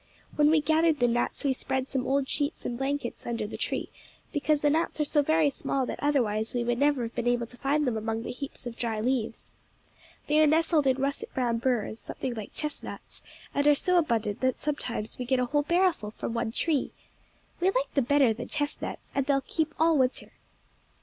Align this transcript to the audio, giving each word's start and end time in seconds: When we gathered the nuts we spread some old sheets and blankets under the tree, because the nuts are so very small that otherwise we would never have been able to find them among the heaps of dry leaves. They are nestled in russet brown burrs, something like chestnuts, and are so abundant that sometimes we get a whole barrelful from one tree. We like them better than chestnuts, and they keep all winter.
When 0.35 0.49
we 0.49 0.61
gathered 0.61 0.99
the 0.99 1.07
nuts 1.07 1.43
we 1.43 1.53
spread 1.53 1.87
some 1.87 2.07
old 2.07 2.27
sheets 2.27 2.65
and 2.65 2.75
blankets 2.75 3.27
under 3.27 3.45
the 3.45 3.55
tree, 3.55 3.89
because 4.33 4.61
the 4.61 4.71
nuts 4.71 4.99
are 4.99 5.05
so 5.05 5.21
very 5.21 5.51
small 5.51 5.85
that 5.85 5.99
otherwise 6.01 6.55
we 6.55 6.63
would 6.63 6.79
never 6.79 7.03
have 7.03 7.13
been 7.13 7.27
able 7.27 7.45
to 7.45 7.55
find 7.55 7.85
them 7.85 7.95
among 7.95 8.23
the 8.23 8.31
heaps 8.31 8.65
of 8.65 8.75
dry 8.75 8.99
leaves. 8.99 9.51
They 10.25 10.39
are 10.39 10.47
nestled 10.47 10.87
in 10.87 10.97
russet 10.97 11.31
brown 11.35 11.59
burrs, 11.59 11.99
something 11.99 12.33
like 12.33 12.51
chestnuts, 12.51 13.21
and 13.53 13.67
are 13.67 13.75
so 13.75 13.99
abundant 13.99 14.39
that 14.41 14.55
sometimes 14.55 15.19
we 15.19 15.25
get 15.25 15.39
a 15.39 15.45
whole 15.45 15.61
barrelful 15.61 16.09
from 16.09 16.33
one 16.33 16.51
tree. 16.51 16.93
We 17.59 17.69
like 17.69 17.93
them 17.93 18.05
better 18.05 18.33
than 18.33 18.47
chestnuts, 18.47 19.11
and 19.13 19.27
they 19.27 19.37
keep 19.45 19.75
all 19.79 19.99
winter. 19.99 20.31